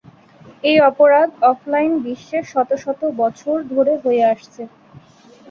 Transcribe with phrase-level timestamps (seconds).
[0.63, 4.61] এই অপরাধ অফলাইন বিশ্বে শত শত বছর ধরে হয়ে আসছে।